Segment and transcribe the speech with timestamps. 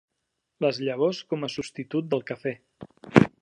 [0.65, 2.55] Les llavors com a substitut del cafè.